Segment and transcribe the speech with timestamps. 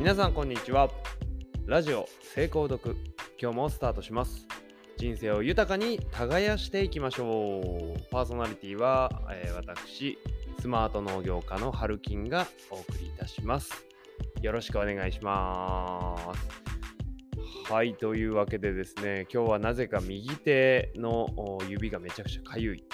[0.00, 0.88] 皆さんこんにちは。
[1.66, 2.96] ラジオ成功読。
[3.38, 4.46] 今日もスタートします。
[4.96, 7.60] 人生を豊かに耕していきましょ
[7.98, 8.00] う。
[8.10, 10.16] パーソナリティは、えー、私
[10.58, 13.84] スマート農業家のハルキンがお送りいたします。
[14.40, 16.16] よろしくお願いしま
[17.66, 17.70] す。
[17.70, 22.84] はいというわけでですね今日はなぜか右手の指がめちゃくちゃかゆい。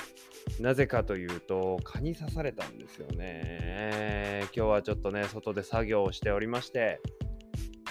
[0.60, 4.44] なぜかというと、蚊に刺されたんですよね。
[4.54, 7.00] 今日はちょっとね、外で作業をしておりまして、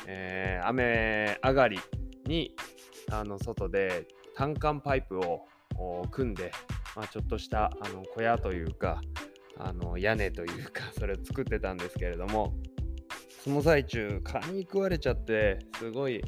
[0.07, 1.79] えー、雨上がり
[2.25, 2.55] に、
[3.11, 5.45] あの、外で単管パイプを
[6.11, 6.51] 組んで、
[6.95, 9.01] まあ、ちょっとしたあの小屋というか、
[9.57, 12.55] あの屋根というか、 それを作ってたんですけれども、
[13.43, 16.21] その最中、蚊に食われちゃって、すごい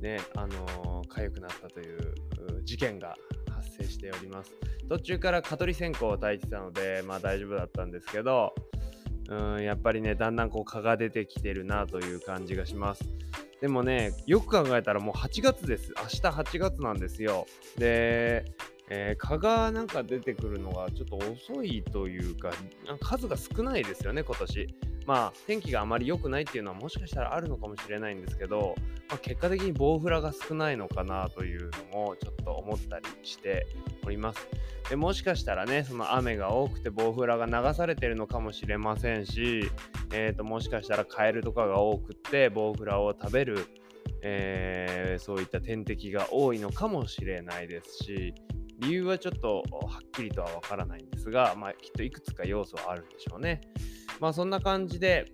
[0.00, 2.14] ね、あのー、痒くなったという
[2.64, 3.16] 事件が
[3.78, 4.52] 生しております。
[4.88, 8.54] 途中から蚊取り線香を焚いてたので、まあ大丈夫だったんですけど、
[9.28, 13.04] うん、やっぱりね、だんだんこう蚊が出てきてるなという感じがします。
[13.60, 15.92] でもね、よく考えたらもう8月です。
[15.96, 17.46] 明日8月なんですよ。
[17.76, 18.44] で、
[18.88, 22.50] えー、蚊がなんか出てくるのがちょっと遅いというか、
[23.00, 24.66] 数が少ないですよね、今年。
[25.08, 28.74] まあ、天気があまり良くないっていうのはもしかしたらあるのかもしれないんですけど、
[29.08, 33.66] まあ、結果的にボウフラが少ないのかなというのもちょっと思ったりして
[34.04, 34.46] おります。
[34.90, 39.70] でもしかしたらね、その雨が多くてボウフラが流されてるのかもしれませんし、
[40.12, 43.64] えー、ともしかしたらカエルとかが多くてボウフラを食べる、
[44.20, 48.34] えー、そういった天敵が多いのかもしれないですし、
[48.80, 53.62] 理由はちょっとはっきりとはわからないんですが、まあ、きっといくつか要素はあるんでしょうね。
[54.20, 55.26] まあそんな感じで、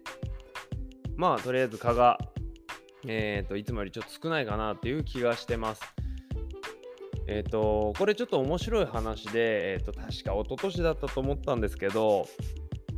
[1.17, 2.19] まあとりあえず蚊が、
[3.07, 5.83] えっ、ー、と、いつもよりちょっと少ないかなっていう気がしてます。
[7.27, 12.27] えっ、ー、と、これちょっと面白い話で、えっ、ー、と、確か一昨年だったと思ったんですけど、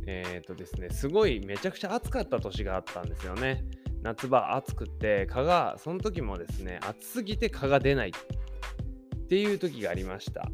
[0.05, 3.63] えっ、とですね、すごいめちゃくちゃ暑かった年があったんですよね。
[4.03, 10.49] 夏場暑くて、蚊が、その時もですね、暑すぎて蚊が出ないっていう時がありました。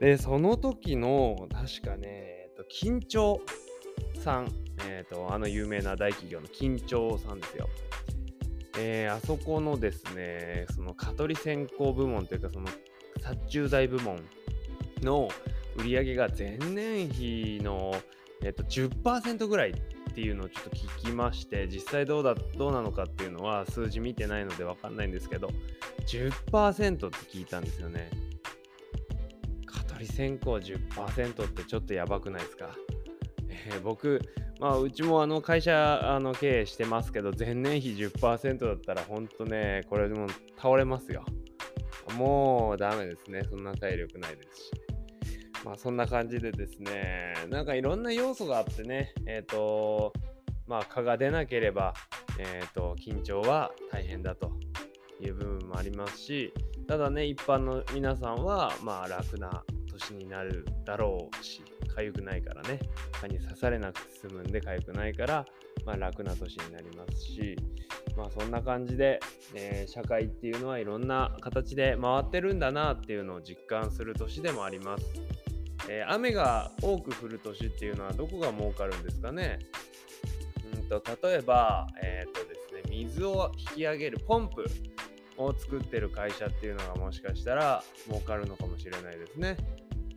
[0.00, 3.40] で、その時の、確かね、えっと、緊張
[4.20, 4.48] さん、
[4.86, 7.68] えーと、あの有名な大企業の緊張さんですよ。
[8.78, 12.66] えー、あそこのですね、その蚊取り線香部門というか、その
[13.20, 14.20] 殺虫剤部門
[15.02, 15.28] の
[15.76, 17.94] 売り上げが前年比の、
[18.42, 19.74] えーと、10%ぐらいっ
[20.14, 25.50] ていうのをちょっと聞きまして、実際どうだどうなのかっていうのは数字見てないので分かんないんですけど、
[26.06, 28.10] 10%って聞いたんですよね。
[29.66, 32.74] 蚊取り線香10%ってちょっとやばくないですか？
[33.66, 34.20] えー、僕、
[34.60, 41.24] まあ、うちもあの会社あの経営してますけど、前年比10%だったら、本当ね、これでも倒れますよ。
[42.16, 43.42] もうダメですね。
[43.48, 44.70] そんな体力ないですし。
[45.64, 50.12] まあ、そんな感じでですね、なんかいろんな要素があってね、えっ、ー、と、
[50.66, 51.94] まあ、蚊が出なければ、
[52.38, 54.52] えっ、ー、と、緊張は大変だと
[55.20, 56.52] いう部分もありますし、
[56.86, 61.62] ただね、一般の皆さんは、まあ、楽な年になるだろうし、
[61.96, 62.78] 痒くないからね、
[63.12, 65.46] 蚊に刺されなくて済むんで痒くないから、
[65.84, 67.56] まあ、楽な年になりますし、
[68.16, 69.20] まあそんな感じで、
[69.54, 75.04] えー、社会っていうのはいろんな形で回ってるんだなっていうのを実感する年でもあります。
[75.88, 79.58] えー、雨が多く降る年っていうのはどこが儲かるんですかね？
[80.74, 84.64] うんと例えば、えーとですね、水を引き上げるポンプ
[85.36, 89.56] を作ってる会社っていうのがもしかしたら儲かるのかもしれないですね。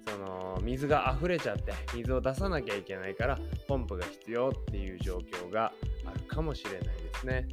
[0.08, 3.38] その水が溢れちゃって水を出さなきゃいけないから
[3.68, 5.74] ポンプが必要っていう状況が
[6.06, 7.48] あるかもしれないですね。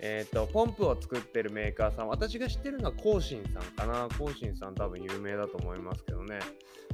[0.00, 4.08] えっ、ー、と、ポンプを作ってるメーカーさん、私が知ってるのはコーシンさんかな。
[4.18, 6.40] コーシンさん多分有名だと思いますけどね。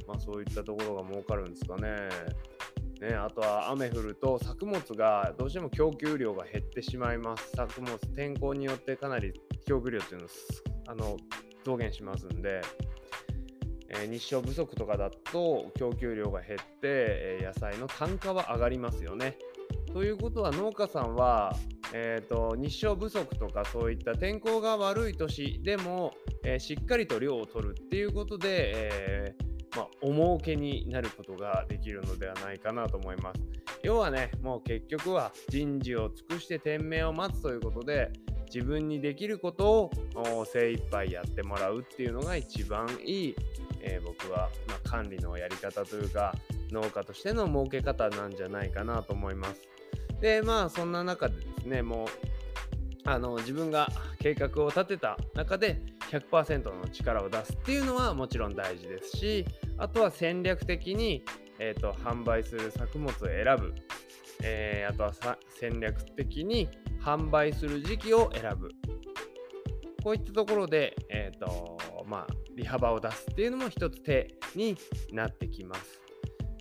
[0.07, 2.09] まあそういったところが儲かるんですかね。
[3.01, 7.51] ね、あとは雨降ると作物がどうしても供給量が減ってしまいます。
[7.55, 9.33] 作物、天候によってかなり
[9.65, 10.29] 供給量っていうのを
[10.87, 11.17] あの
[11.65, 12.61] 増減しますんで、
[13.93, 19.37] え日照不足とかだと供給量が減って、え野菜の単価は上がりますよね。
[19.93, 21.53] ということは農家さんは、
[21.93, 33.41] えーと、日照不足とかそういった天候が悪い年でも、えー、しっかりと量を取るっていうことで、えー、まあ、お儲けになることができるのではないかなと思います。
[33.83, 38.11] 要はね、もう結局は人事を尽くして天命を待つということで、
[38.53, 43.35] 自分にできることを精一杯やってもらうっていうのが一番いい、
[43.79, 46.35] えー、僕は、まあ、管理のやり方というか
[46.71, 49.61] 農家としての儲け方なんじゃないかなと思います。
[50.19, 52.07] でまあそんな中でですねもう
[53.03, 53.89] あの自分が
[54.19, 55.81] 計画を立てた中で
[56.11, 59.45] 100%の力を出すっていうのはもちろん大事ですし
[59.77, 61.23] あとは戦略的に、
[61.57, 63.73] えーと、販売する作物を選ぶ、
[64.43, 66.69] えー、あとは戦略的に
[67.03, 68.69] 販売する時期を選ぶ。
[70.03, 71.77] こういったところで、えーと
[72.07, 74.75] まあ、利幅を出すっていうのも一つ手に
[75.11, 76.01] なってきます。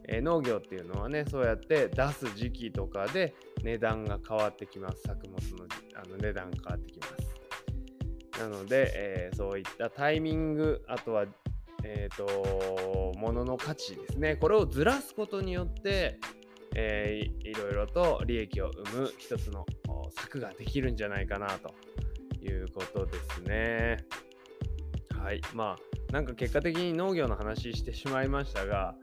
[0.08, 5.02] え、農業っていうのはね、そうやって出す時期とかで値段が変わってきます。
[5.02, 8.40] 作物のあの値段が変わってきます。
[8.40, 11.26] なので、えー、そういったタイミング、あとは、
[11.84, 14.36] えっ、ー、と、物の価値ですね。
[14.36, 16.18] これをずらすことによって、
[16.74, 19.64] えー、いろいろと利益を生む一つの
[20.10, 21.74] 策ができるんじゃないかなと
[22.42, 23.98] いうことですね。
[25.18, 25.40] はい。
[25.54, 28.94] まあ、なんか結果的に農業の話してしまいましたが、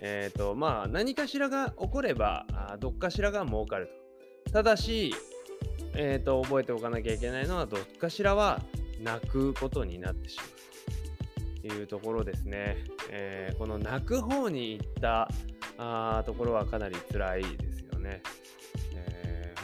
[0.00, 3.88] えっ、ー、と、まあ、何かしらが起これば、あどっかしらが儲かる
[4.46, 4.52] と。
[4.52, 5.14] ただし、
[5.94, 8.60] えっ、ー、と、覚えておかなきゃいけないのは、どっかしらは
[9.02, 10.48] 泣くことになってしまう
[11.60, 12.78] というところですね。
[13.10, 15.28] えー、この泣く方に行った
[15.76, 18.22] あところはかなり辛いですよね。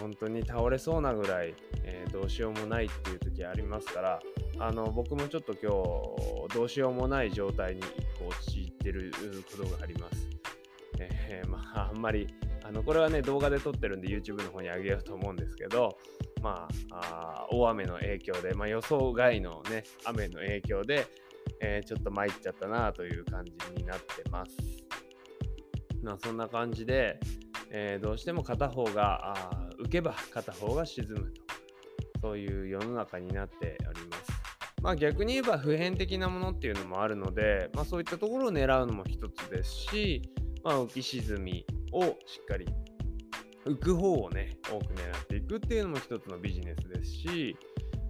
[0.00, 1.54] 本当に倒れそうなぐらい、
[1.84, 4.20] えー、どうしようもないっていう時ありますから、
[4.58, 7.84] あの僕もちょっと今日どうしようもない状態に一
[8.18, 9.12] 個陥ってる
[9.56, 10.28] ことがあります。
[10.98, 12.26] えー、 まあ、あんまり、
[12.62, 15.98] あの、これはね、動画で撮ってるんで YouTube の方に上げようと思うんですけど、
[16.42, 21.06] まあ、あ大雨の影響で、まあ、予想外のね、雨の影響で、
[21.60, 24.56] えー、ちょっと参っちゃったなという感じになってます。
[26.02, 27.18] まあ、そんな感じで、
[27.70, 31.42] えー、どうしても片方が浮けば片方が沈むと、
[32.22, 34.32] そういう世の中になっております。
[34.82, 40.22] まあ、逆に言えば普遍的なものっていうのもあるので、まあ、そういったところを狙うのも一つですし、
[40.62, 42.66] まあ、浮き沈みをしっかり
[43.64, 47.56] 浮く方をね多く狙っていくっていうのも一つのビジネスですし、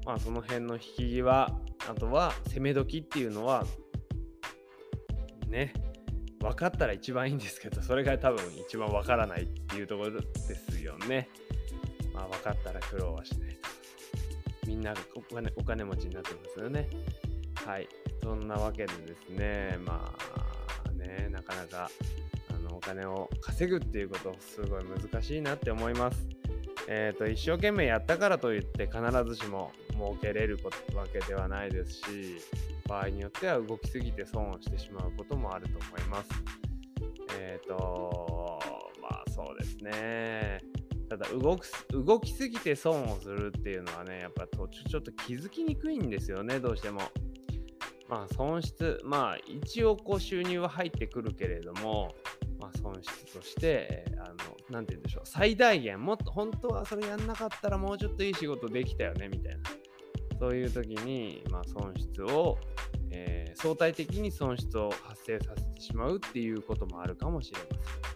[0.04, 1.46] まあ、その辺の引き際
[1.88, 3.64] あとは攻め時っていうのは
[5.48, 5.72] ね
[6.40, 10.26] 分かったら一番いいんですけどそれが多分一番分からないっていうところで
[10.72, 11.28] すよね。
[12.14, 13.68] まあ分かったら苦労はしないと。
[14.66, 16.88] みんながお金お金持ちになってますよね。
[17.66, 17.88] はい。
[18.22, 20.14] そんなわけでですね、ま
[20.86, 21.90] あね、なかなか
[22.50, 26.26] あのお金を稼ぐっていうことすごい難しいなって思います。
[26.88, 30.58] えっ、ー、と、一生懸命やったからといって必ずしも儲けれる
[30.94, 32.02] わけではないですし、
[32.86, 36.28] 場合によっては動きすぎて損をしてしまうこともあると思います。
[37.38, 38.60] えっ、ー、と、
[39.00, 40.73] まあそうですね。
[41.16, 47.02] ただ動く動きすぎて損をするっていうのはね、やっぱ途中ちょっと気づきにくいんですよね、どうしても。
[48.08, 52.12] まあ損失、まあ一応こう収入は入ってくるけれども、
[52.60, 54.34] まあ損失として、あの、
[54.70, 59.62] なんて言うんでしょう、最大限、もっと本当はそれやんなかったらもうちょっといい仕事できたよね、みたいな。
[60.40, 62.58] そういう時に、まあ損失を、
[63.12, 67.66] えー、相対的に損失を発生させてしまうっていうこともあるかもしれま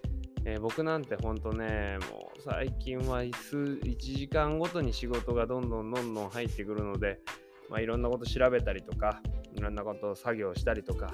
[0.00, 0.07] せん。
[0.44, 7.20] えー、僕なんてほんとね、もう最近は数1時間ごとに仕事がどんどんどんどん入ってくるので、
[7.69, 9.20] まあ、いろんなこと調べたりとか、
[9.55, 11.12] いろんなこと作業したりとか、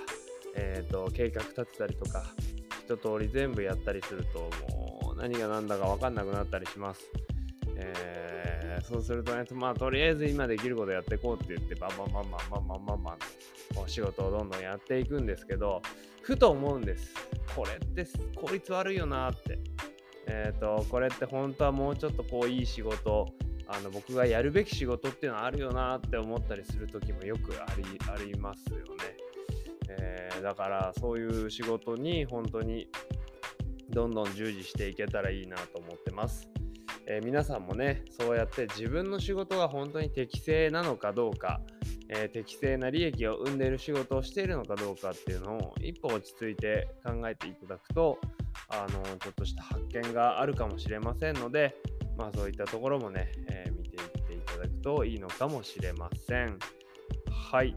[0.56, 2.24] えーと、計画立てたりとか、
[2.84, 7.10] 一通り全部やったりすると、もう何が何だか分かんなくなったりします。
[8.82, 13.18] そうするとね、まあ、とりあえず今できることやっていこうって言って、バンバンバンバンバンバンバンバン
[13.82, 15.82] お仕事をどんどんやっていくんですけど、
[16.22, 17.12] ふと思うんです。
[17.54, 19.58] これって効率悪いよなって。
[20.26, 23.28] えっ、ー、と、これって本当はもうちょっとこういい仕事、
[23.66, 28.84] あの僕がやるべき仕事っていうのはあるよなって思ったりする時もよくありありますよね。
[29.88, 32.88] えー、だからそういう仕事に本当に
[33.90, 36.53] どんどん従事していけたらいいなと思ってます。
[37.06, 41.60] えー、皆さんもね、そうやって自分の仕事が本当に適正なのかどうか、
[42.08, 48.18] えー、適正な利益を生んでいる仕事をしているのかどうかっていうのを一歩落ち着いて考えていただくと
[48.68, 51.74] あのちょっとした発見があるかもしれませんので、
[52.16, 56.58] まあ、そういったところもね、えー、見ていっていただくといいのかもしれません。
[57.30, 57.76] はい。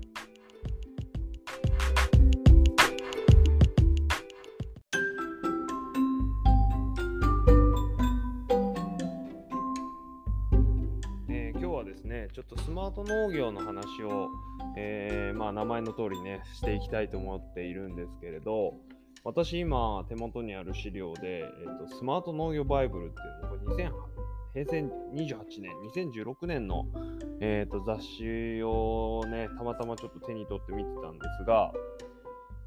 [12.37, 14.29] ちょっとスマート農業の話を、
[14.77, 18.75] えー、まあ、名前の通りね、していきたいと思っているんですけれど、
[19.23, 23.91] 私今手元にある資料で、えーと、スマート農業バイブルっていうのが
[24.53, 25.71] 平成28年、
[26.13, 26.85] 2016年の、
[27.41, 31.71] えーと、雑誌をね、たまたまちょっと手に取って見てたんですが、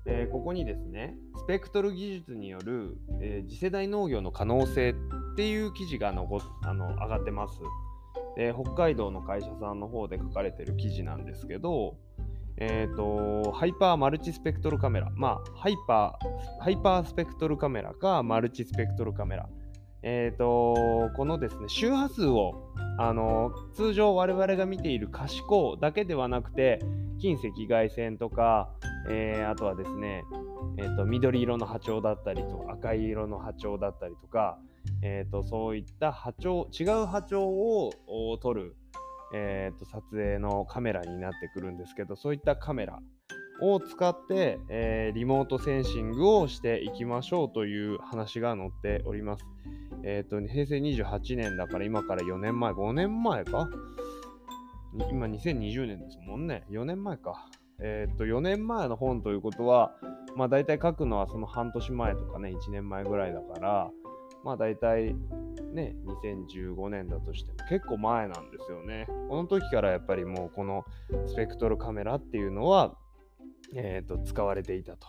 [0.04, 4.94] えー、ここにですね、スペクトル技術による、えー、次世代農業の可能性っ
[5.36, 7.60] ていう記事が残あの上がってます。
[8.36, 11.96] で北海道の会社さんの方で書かれてる記事なんですけど、
[12.56, 19.48] えーと、ハイパーマルチスペクトルカメラ、まあ、ハイパーハイパースペクトルカメラかマルチスペクトルカメラ、
[20.02, 26.80] え、ー、と、このですね、周波数を、あの、通常我々が見ている可視光だけではなくて、
[27.18, 28.70] 近赤外線とか、
[29.10, 30.24] えー、あとはですね、
[30.78, 34.58] えーと、緑色の波長だったりと赤い色の波長だったりとか、
[35.02, 37.92] えーと、そういった波長違う波長を
[38.42, 38.76] 撮る、
[39.34, 42.98] えーと、撮影のカメラになってくるんですけどそういったカメラ
[43.62, 49.44] を使って、えー、リモートセンシングをしていきましょうという話が載っております。
[50.02, 53.68] えっ、ー、と、平成28年だから今から4年前、5年前か？
[55.10, 56.64] 今2020年ですもんね。
[56.70, 57.48] 4年前か。
[57.82, 59.92] えっ、ー、と、4年前の本ということは、
[60.36, 63.90] まあ大体書くのはその半年前とかね、1年前ぐらいだから、
[64.44, 65.14] まあ大体
[65.72, 65.94] ね、
[66.28, 69.06] 2015年だとしても結構前なんですよね。
[69.28, 70.84] この時からやっぱりもうこの
[71.26, 72.96] スペクトルカメラっていうのは、
[73.74, 75.06] えー、と使われていたと。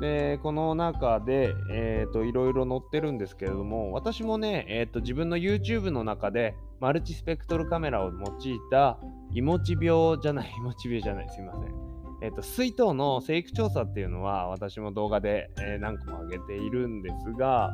[0.00, 8.98] で、この中で、えー、といろいろ載ってるんですけれども、私もね、えー、と自分の YouTube の中でマルチスペクトルカメラを用いた、
[9.32, 11.97] いもち病じゃない、いもち病じゃない、すいません。
[12.20, 17.72] えっ、と、水筒の生育調査っていうのは、私も動画で、えー、何個も上げているんですが、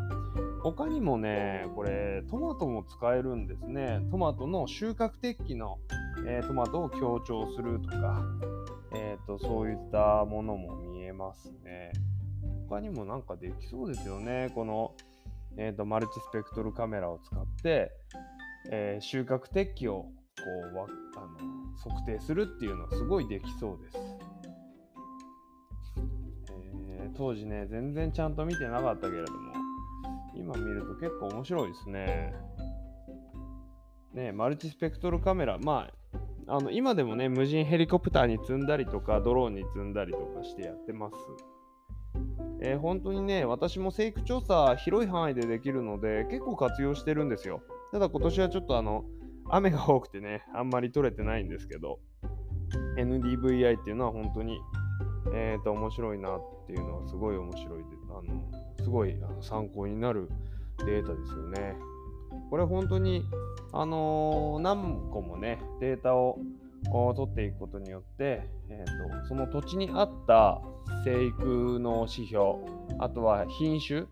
[0.63, 4.01] 他にもね、これ、トマトも使えるんですね。
[4.11, 5.79] トマトの収穫適期の、
[6.27, 8.23] えー、トマトを強調するとか、
[8.95, 11.93] えっ、と、そういったものも見えますね。
[12.69, 14.51] 他にもなんかできそうですよね。
[14.55, 14.95] この、
[15.57, 17.93] えーと、マルチスペクトルカメラを使って、
[18.71, 20.11] えー、収穫適期をこ
[20.75, 24.14] うあの測定するっていうのはすごいできそうです。
[27.17, 29.53] 当時ね、全然ちゃんと見てなかったけれども、
[30.35, 32.35] 今見ると結構面白いですね。
[34.13, 35.89] ねマルチスペクトルカメラ、ま
[36.47, 41.17] あ、あの今でもね、無人ヘリコプターに積んだりとか、ドローンに積んだりとかしてやってます。
[42.61, 47.63] えー、本当にね、私も生育調査広い範囲でできるので、結構活用してるんですよ。
[47.93, 49.05] ただ今年はちょっとあの、
[49.51, 52.01] 雨が多くてね、あんまり取れてないんですけど、
[52.97, 54.59] NDVI っていうのは本当に、
[55.35, 60.31] えっ、ー、と、面白いなっていうのはすごい面白いで、あの、すごい参考になる
[60.87, 61.77] データですよね。
[62.51, 63.25] これ本当に、
[63.73, 66.39] あのー、何個もね、データを
[67.17, 70.61] 取っていくことによって、えーと、その土地に合った
[71.05, 72.45] 生育の指標、
[72.99, 74.05] あとは品種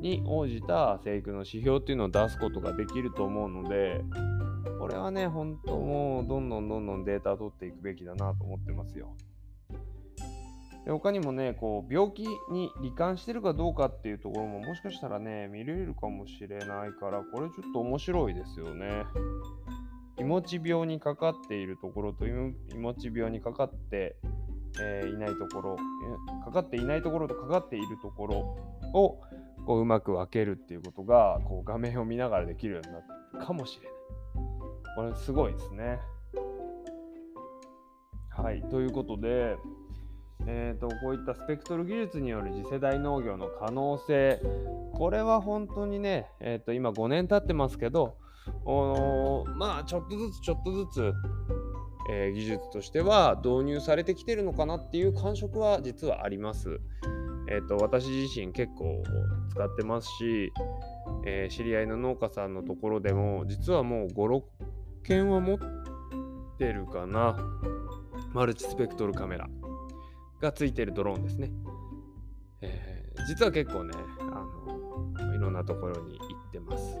[0.00, 4.04] に応じた生育の指標っていうのを出すことができると思うので、
[4.78, 9.16] これはね、本当もうどんどんどんどんデータ取っていくべきだなと思ってますよ。
[10.84, 19.04] で他にもね、こう病気に罹患してるかどうかっていうところももしかしたらね、見れるかもしれないから、これちょっと面白いですよね。
[20.18, 22.30] いもち病にかかっているところとい
[22.76, 24.16] もち病にかかって、
[24.80, 25.76] えー、いないところ、
[26.44, 28.36] かかっていないところとかかっているところ
[28.92, 29.20] を
[29.66, 33.00] こううまく分けるっていうことがこう画面を見ながらできるようにな
[33.40, 33.94] るかもしれない。
[34.96, 35.98] これすごいですね。
[38.28, 39.56] はい、ということで、
[40.46, 44.40] えーと、こういったスペクトル技術による次世代農業の可能性、
[44.92, 48.16] これは本当にね、えーと今5年経ってますけど、
[49.58, 51.12] まあちょっとずつちょっとずつ、
[52.10, 56.80] えー、技術としては導入されてきてるのかなっていう感触は実はあります。
[57.48, 59.02] えっ、ー、と私自身結構
[59.50, 60.52] 使ってますし、
[61.26, 64.42] えー、知り合いの農家さんのところでも実はもう5、6
[65.02, 65.58] 件は持っ
[66.58, 67.36] てるかな。
[68.32, 69.48] マルチスペクトルカメラ
[70.44, 71.50] がついてるドローンですね。
[72.60, 74.44] えー、実は結構ね、あ
[75.24, 76.98] のいろんなところに行ってます。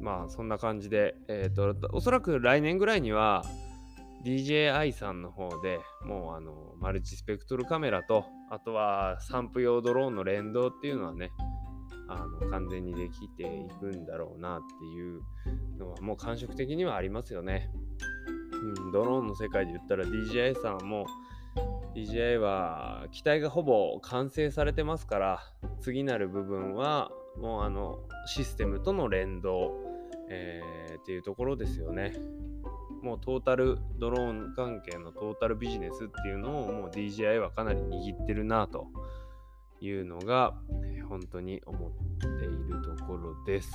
[0.00, 3.44] まあそんな感じで、え、ー、と、おそらく来年ぐらいには
[4.24, 11.30] DJI さんの方でもうあのマルチスペクトルカメラと、あとは散布用ドローンの連動っていうのはね、
[12.08, 15.22] あの完全にできていくんだろうなっていう
[15.78, 17.70] のはもう感触的にはありますよね。
[18.52, 21.06] うん、ドローンの世界で言ったら DJI さんはもう
[21.96, 25.42] DJI は機体がほぼ完成されてますから
[25.80, 27.10] 次なる部分は
[27.40, 29.86] もうあのシステムとの連動
[30.28, 32.12] えー、っていうところですよね。
[33.02, 38.88] もうトータルドローン関係のトータルビジネスっていうのをもう DJI はかなり握ってるなと
[39.80, 41.90] いうのが、え、本当に思っ
[42.38, 43.70] ているところです。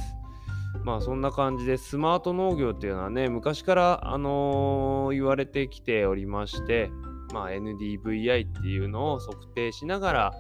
[0.84, 6.92] まあそんな感じでスマート農業っていうのはね昔から、あのー、言われてきておりまして、
[7.34, 10.34] まあ、NDVI っていうのを測定しながら、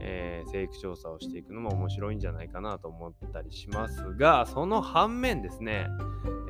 [0.00, 5.86] えー、生育調査をしていくのも面白いんじゃないかなと思ったりしますが、その反面ですね、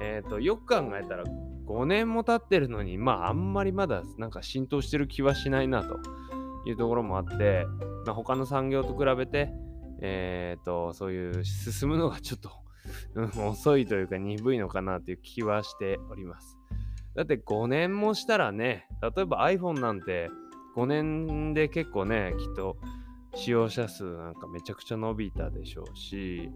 [0.00, 1.25] えーと、よく考えたら
[1.66, 5.99] 5年も経ってるのに、まああんまりまだなんか浸透してる気はしないなと
[6.66, 7.66] いうところもあって、
[8.06, 9.52] まあ、他の産業と比べて、
[10.00, 12.50] えっ、と、そういう進むのがちょっと
[13.40, 16.62] 遅いというか鈍いのかなという気はしております。
[17.14, 20.31] だって5年もしたらね、例えば iPhone なんて
[20.76, 22.76] 5年で結構ね、きっと
[23.35, 26.50] 使用者数なんかめちゃくちゃ伸びたでしょうし、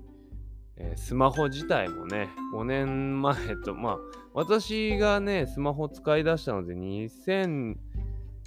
[0.79, 3.35] えー、スマホ自体もね、5年前
[3.65, 3.99] と、まあ、
[4.35, 7.77] 私がね、スマホ使い出したので2000、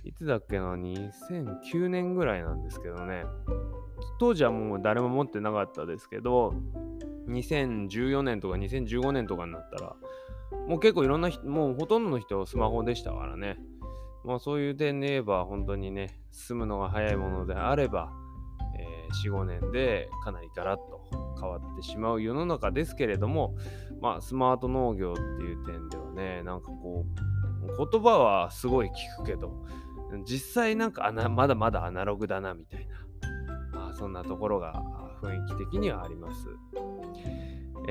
[0.04, 3.24] いつだっけな、2009年ぐらいなんですけどね、
[4.20, 6.54] 当時はもう誰も持ってなかったですけど、
[7.28, 9.96] 2014年とか2015年とかになったら、
[10.68, 13.58] もう結構いろんな人、もうほとんどの人スマホでしたからね。
[14.24, 18.12] まあそういう点で言えば本当にね、進むのが早いものであれば、
[18.77, 23.56] えー、4、5年でかなりガラッと変わってしまう世の中ですけれども、
[24.01, 29.53] まあスマート農業っていう点ではね、なんかこう、言葉はすごい聞くけど、
[30.25, 32.88] 実際なんかまだまだアナログだなみたい
[33.74, 34.82] な、まあ、そんなところが
[35.22, 36.48] 雰囲気的にはあります。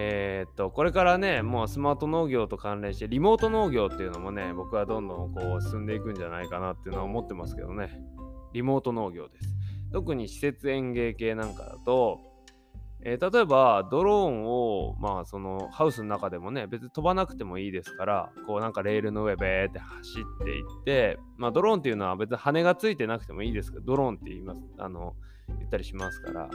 [0.00, 8.00] えー、っと、これからね、もうスマート農業と関連して、リモート農業っていうのもね、僕はどんどんこう進んでいくんじゃないかなっていうのは思ってますけどね。
[8.52, 9.48] リモート農業です。
[9.92, 12.20] 特に施設園芸系なんかだと、
[13.02, 25.16] えー、例えばドローンを、まあ、そのハウスの中でもね、別に飛ばなくてもいいですから、こうなんかレールの上べーって走っていって、まあ、ドローンっていうのは別に羽がついてなくてもいいですけど、ドローンって言います、あの、
[25.58, 26.48] 言ったりしますから、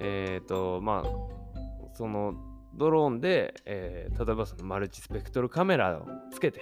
[0.00, 1.35] えっ、ー、と、まあ、
[1.96, 2.34] その
[2.74, 6.60] ドローンで、えー、例えばそのマルチスペクトルカメラをつけて、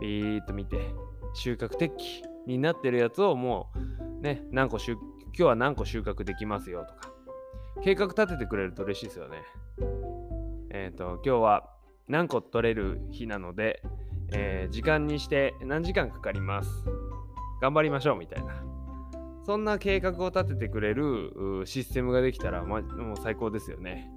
[0.00, 0.76] ビーッと見て、
[1.34, 3.70] 収穫適期になってるやつをも
[4.20, 7.12] う、ね、何個収、今日は何個収穫できますよとか、
[7.82, 9.42] 計画立ててくれると嬉しいですよね。
[10.70, 11.70] えっ、ー、と、今日は
[12.08, 13.82] 何個取れる日なので、
[14.32, 16.70] えー、時間にして何時間かかります。
[17.62, 18.62] 頑張りましょうみたいな。
[19.46, 24.10] そんな計画を立ててくれるシステムができたら、ま、もう最高ですよね。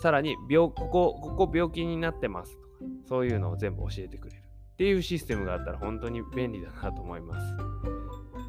[0.00, 2.68] さらに病、ここ、ここ病気になってますとか、
[3.08, 4.42] そういうのを全部教えてくれる
[4.74, 7.46] っていうシステムがあったら本当に便利だなと思います。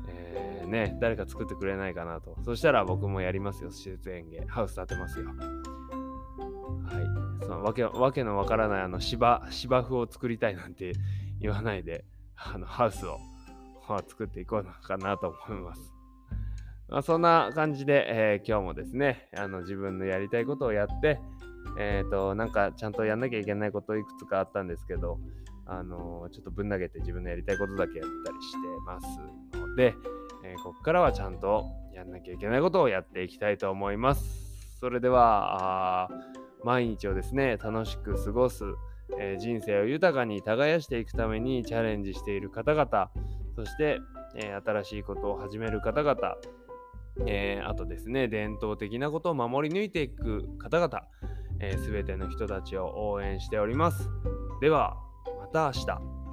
[0.09, 2.35] えー、ね、誰か作ってくれないかなと。
[2.43, 4.43] そしたら僕もやりますよ、施設園芸。
[4.47, 5.27] ハウス建てますよ。
[5.27, 5.33] は
[7.41, 7.45] い。
[7.45, 10.93] そのわけわけのわからないあの芝、芝生を作りたいなんて
[11.39, 12.05] 言わないで、
[12.35, 13.19] あのハウスを
[14.07, 15.93] 作っていこうのかなと思います。
[16.87, 21.19] まあ、そんな感じで、えー、今日もですね、あの自分のやりたいことをやって、
[21.77, 25.19] えっ、ー、と、なんかちゃんとやんなきゃいけないこといくつかあったんですけど、
[25.65, 29.95] あの、ちょっとぶん投げて自分のやりたいことだけやったりしてますので、
[30.43, 34.77] えここからはちゃんとやんなきゃいけないことをやっていきたいと思います。
[34.79, 36.09] それでは、
[36.63, 38.63] 毎日をですね、楽しく過ごす、
[39.19, 43.09] え人生を豊かに耕していくためにチャレンジしている方々、
[43.55, 43.99] そして、
[44.35, 46.35] えー、新しいことを始める方々、
[47.25, 51.01] えー、あとですね、伝統的なことを守り抜いていく方々、
[51.73, 54.09] す、べ、ての人たちを応援しております。
[54.61, 54.97] では、
[55.39, 56.24] また明日。